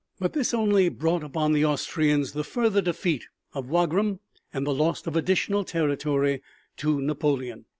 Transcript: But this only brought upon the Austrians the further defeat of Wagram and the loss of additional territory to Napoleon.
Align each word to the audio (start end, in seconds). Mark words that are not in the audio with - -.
But 0.19 0.33
this 0.33 0.51
only 0.51 0.89
brought 0.89 1.23
upon 1.23 1.53
the 1.53 1.63
Austrians 1.63 2.31
the 2.31 2.43
further 2.43 2.81
defeat 2.81 3.27
of 3.53 3.69
Wagram 3.69 4.19
and 4.51 4.65
the 4.65 4.73
loss 4.73 5.05
of 5.05 5.15
additional 5.15 5.63
territory 5.63 6.41
to 6.77 6.99
Napoleon. 6.99 7.65